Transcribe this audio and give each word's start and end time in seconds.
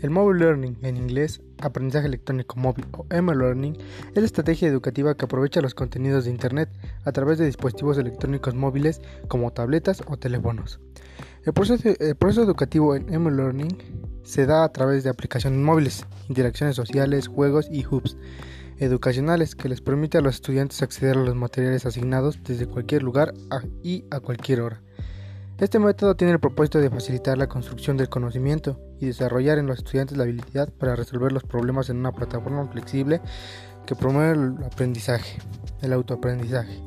El 0.00 0.08
Mobile 0.08 0.40
Learning, 0.40 0.78
en 0.80 0.96
inglés, 0.96 1.42
aprendizaje 1.60 2.06
electrónico 2.06 2.56
móvil 2.58 2.86
o 2.92 3.04
M-Learning, 3.10 3.76
es 4.14 4.16
la 4.16 4.24
estrategia 4.24 4.66
educativa 4.66 5.14
que 5.14 5.26
aprovecha 5.26 5.60
los 5.60 5.74
contenidos 5.74 6.24
de 6.24 6.30
Internet 6.30 6.70
a 7.04 7.12
través 7.12 7.36
de 7.36 7.44
dispositivos 7.44 7.98
electrónicos 7.98 8.54
móviles 8.54 9.02
como 9.28 9.52
tabletas 9.52 10.02
o 10.06 10.16
teléfonos. 10.16 10.80
El 11.44 11.52
proceso, 11.52 12.42
educativo 12.42 12.94
en 12.94 13.12
M-Learning 13.12 13.76
se 14.22 14.46
da 14.46 14.64
a 14.64 14.72
través 14.72 15.04
de 15.04 15.10
aplicaciones 15.10 15.60
móviles, 15.60 16.06
interacciones 16.28 16.76
sociales, 16.76 17.28
juegos 17.28 17.68
y 17.70 17.84
hubs 17.84 18.16
educacionales 18.78 19.54
que 19.54 19.68
les 19.68 19.82
permite 19.82 20.16
a 20.16 20.22
los 20.22 20.36
estudiantes 20.36 20.82
acceder 20.82 21.18
a 21.18 21.24
los 21.24 21.36
materiales 21.36 21.84
asignados 21.84 22.42
desde 22.42 22.66
cualquier 22.66 23.02
lugar 23.02 23.34
y 23.82 24.04
a 24.10 24.20
cualquier 24.20 24.62
hora. 24.62 24.82
Este 25.60 25.78
método 25.78 26.14
tiene 26.14 26.32
el 26.32 26.40
propósito 26.40 26.78
de 26.78 26.88
facilitar 26.88 27.36
la 27.36 27.46
construcción 27.46 27.98
del 27.98 28.08
conocimiento 28.08 28.80
y 28.98 29.04
desarrollar 29.04 29.58
en 29.58 29.66
los 29.66 29.76
estudiantes 29.76 30.16
la 30.16 30.22
habilidad 30.22 30.70
para 30.70 30.96
resolver 30.96 31.32
los 31.32 31.44
problemas 31.44 31.90
en 31.90 31.98
una 31.98 32.12
plataforma 32.12 32.66
flexible 32.68 33.20
que 33.84 33.94
promueve 33.94 34.32
el 34.32 34.64
aprendizaje, 34.64 35.38
el 35.82 35.92
autoaprendizaje. 35.92 36.80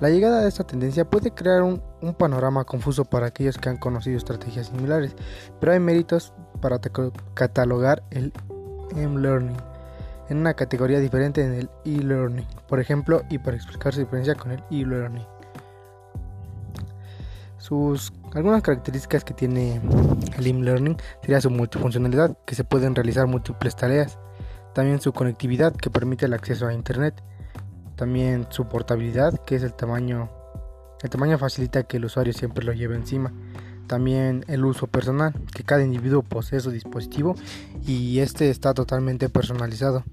La 0.00 0.10
llegada 0.10 0.42
de 0.42 0.48
esta 0.48 0.64
tendencia 0.64 1.08
puede 1.08 1.30
crear 1.30 1.62
un, 1.62 1.82
panorama 2.18 2.64
confuso 2.64 3.06
para 3.06 3.28
aquellos 3.28 3.56
que 3.56 3.70
han 3.70 3.78
conocido 3.78 4.18
estrategias 4.18 4.66
similares, 4.66 5.16
pero 5.58 5.72
hay 5.72 5.80
méritos 5.80 6.34
para 6.60 6.78
catalogar 7.32 8.02
el 8.10 8.30
M-Learning 8.94 9.56
en 10.28 10.36
una 10.36 10.52
categoría 10.52 11.00
diferente 11.00 11.42
en 11.42 11.54
el 11.54 11.70
e-learning, 11.84 12.46
por 12.68 12.78
ejemplo, 12.80 13.22
y 13.30 13.38
para 13.38 13.56
explicar 13.56 13.94
su 13.94 14.00
diferencia 14.00 14.34
con 14.34 14.50
el 14.50 14.62
e-learning. 14.70 15.35
Sus 17.66 18.12
algunas 18.32 18.62
características 18.62 19.24
que 19.24 19.34
tiene 19.34 19.80
el 20.38 20.46
e-learning 20.46 20.96
sería 21.20 21.40
su 21.40 21.50
multifuncionalidad, 21.50 22.38
que 22.46 22.54
se 22.54 22.62
pueden 22.62 22.94
realizar 22.94 23.26
múltiples 23.26 23.74
tareas, 23.74 24.20
también 24.72 25.00
su 25.00 25.12
conectividad, 25.12 25.74
que 25.74 25.90
permite 25.90 26.26
el 26.26 26.34
acceso 26.34 26.68
a 26.68 26.72
internet, 26.74 27.20
también 27.96 28.46
su 28.50 28.68
portabilidad, 28.68 29.40
que 29.44 29.56
es 29.56 29.64
el 29.64 29.74
tamaño 29.74 30.30
el 31.02 31.10
tamaño 31.10 31.38
facilita 31.38 31.82
que 31.82 31.96
el 31.96 32.04
usuario 32.04 32.32
siempre 32.32 32.64
lo 32.64 32.72
lleve 32.72 32.94
encima. 32.94 33.32
También 33.88 34.44
el 34.46 34.64
uso 34.64 34.86
personal, 34.86 35.34
que 35.52 35.64
cada 35.64 35.82
individuo 35.82 36.22
posee 36.22 36.60
su 36.60 36.70
dispositivo 36.70 37.34
y 37.84 38.20
este 38.20 38.48
está 38.48 38.74
totalmente 38.74 39.28
personalizado. 39.28 40.04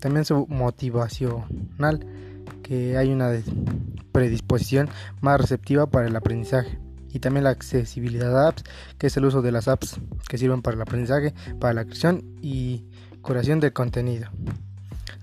También 0.00 0.24
su 0.24 0.48
motivacional, 0.48 2.06
que 2.64 2.96
hay 2.96 3.12
una 3.12 3.30
predisposición 4.10 4.88
más 5.20 5.40
receptiva 5.40 5.86
para 5.86 6.08
el 6.08 6.16
aprendizaje 6.16 6.87
y 7.18 7.20
también 7.20 7.42
la 7.42 7.50
accesibilidad 7.50 8.44
a 8.44 8.48
apps, 8.48 8.62
que 8.96 9.08
es 9.08 9.16
el 9.16 9.24
uso 9.24 9.42
de 9.42 9.50
las 9.50 9.66
apps 9.66 9.96
que 10.28 10.38
sirven 10.38 10.62
para 10.62 10.76
el 10.76 10.82
aprendizaje, 10.82 11.34
para 11.58 11.74
la 11.74 11.84
creación 11.84 12.22
y 12.40 12.84
curación 13.22 13.58
del 13.58 13.72
contenido. 13.72 14.30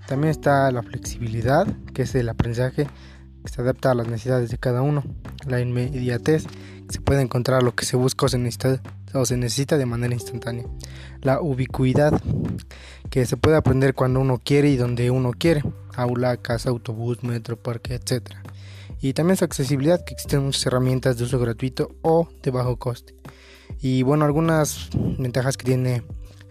También 0.06 0.30
está 0.30 0.70
la 0.70 0.82
flexibilidad, 0.82 1.66
que 1.94 2.02
es 2.02 2.14
el 2.14 2.28
aprendizaje 2.28 2.86
que 3.42 3.50
se 3.50 3.62
adapta 3.62 3.92
a 3.92 3.94
las 3.94 4.08
necesidades 4.08 4.50
de 4.50 4.58
cada 4.58 4.82
uno. 4.82 5.04
La 5.46 5.58
inmediatez, 5.58 6.44
que 6.86 6.92
se 6.92 7.00
puede 7.00 7.22
encontrar 7.22 7.62
lo 7.62 7.74
que 7.74 7.86
se 7.86 7.96
busca 7.96 8.26
o 8.26 8.28
se 8.28 8.36
necesita, 8.36 8.82
o 9.14 9.24
se 9.24 9.38
necesita 9.38 9.78
de 9.78 9.86
manera 9.86 10.12
instantánea. 10.12 10.66
La 11.22 11.40
ubicuidad, 11.40 12.20
que 13.08 13.24
se 13.24 13.38
puede 13.38 13.56
aprender 13.56 13.94
cuando 13.94 14.20
uno 14.20 14.38
quiere 14.44 14.68
y 14.68 14.76
donde 14.76 15.10
uno 15.10 15.30
quiere. 15.32 15.62
Aula, 15.94 16.36
casa, 16.36 16.68
autobús, 16.68 17.22
metro, 17.22 17.56
parque, 17.56 17.94
etc 17.94 18.36
y 19.08 19.12
también 19.12 19.36
su 19.36 19.44
accesibilidad, 19.44 20.04
que 20.04 20.14
existen 20.14 20.50
herramientas 20.64 21.16
de 21.16 21.22
uso 21.22 21.38
gratuito 21.38 21.94
o 22.02 22.28
de 22.42 22.50
bajo 22.50 22.76
coste. 22.76 23.14
Y 23.80 24.02
bueno, 24.02 24.24
algunas 24.24 24.88
ventajas 25.16 25.56
que 25.56 25.64
tiene 25.64 26.02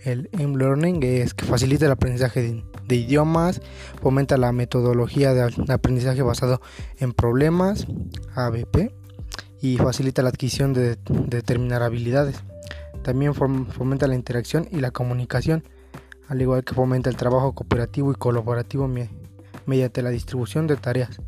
el 0.04 0.30
M-Learning 0.32 1.04
es 1.04 1.34
que 1.34 1.44
facilita 1.44 1.86
el 1.86 1.92
aprendizaje 1.92 2.64
de, 2.88 2.96
idiomas, 2.96 3.62
fomenta 4.02 4.38
la 4.38 4.54
metodología 4.54 5.34
de 5.34 5.52
aprendizaje 5.68 6.22
basado 6.22 6.62
en 6.98 7.12
problemas, 7.12 7.88
ABP, 8.36 8.94
y 9.60 9.76
facilita 9.76 10.22
la 10.22 10.30
adquisición 10.30 10.72
de, 10.72 10.98
determinar 11.28 11.84
habilidades. 11.84 12.38
También 13.04 13.34
fomenta 13.34 14.08
la 14.08 14.16
interacción 14.16 14.66
y 14.72 14.80
la 14.80 14.92
comunicación, 14.92 15.66
al 16.30 16.42
igual 16.42 16.64
que 16.64 16.74
fomenta 16.74 17.10
el 17.10 17.18
trabajo 17.18 17.54
cooperativo 17.54 18.14
y 18.14 18.16
colaborativo 18.16 18.90
mediante 19.66 20.02
la 20.02 20.10
distribución 20.10 20.68
de 20.68 20.78
tareas. 20.78 21.20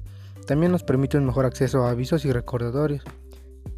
También 0.48 0.72
nos 0.72 0.84
permite 0.84 1.18
un 1.18 1.26
mejor 1.26 1.46
acceso 1.46 1.84
a 1.84 1.90
avisos 1.90 2.24
y 2.24 2.32
recordatorios 2.32 3.04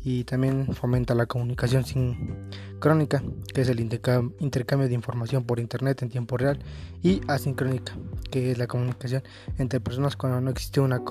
y 0.03 0.24
también 0.24 0.68
fomenta 0.74 1.16
la 1.16 1.25
comunicación 1.25 1.84
sincrónica, 1.84 3.24
que 3.53 3.62
es 3.62 3.69
el 3.69 3.80
intercambio 3.80 4.88
de 4.88 4.94
información 4.94 5.44
por 5.46 5.59
internet 5.59 6.03
en 6.03 6.09
tiempo 6.09 6.38
real, 6.38 6.59
y 7.02 7.22
asincrónica, 7.28 7.94
que 8.30 8.52
es 8.52 8.59
la 8.59 8.68
comunicación 8.68 9.24
entre 9.57 9.80
personas 9.80 10.16
cuando 10.16 10.40
no 10.41 10.52
existe 10.52 10.80
una 10.80 11.02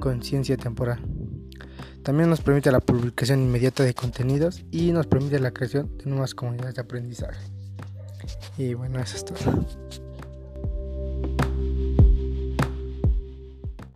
conciencia 0.00 0.56
temporal. 0.56 0.98
También 2.02 2.30
nos 2.30 2.40
permite 2.40 2.72
la 2.72 2.80
publicación 2.80 3.42
inmediata 3.42 3.84
de 3.84 3.92
contenidos 3.92 4.64
y 4.70 4.92
nos 4.92 5.06
permite 5.06 5.38
la 5.40 5.50
creación 5.50 5.94
de 5.98 6.06
nuevas 6.06 6.34
comunidades 6.34 6.76
de 6.76 6.80
aprendizaje. 6.80 7.44
Y 8.56 8.72
bueno, 8.72 8.98
eso 8.98 9.16
es 9.18 9.24
todo. 9.26 9.66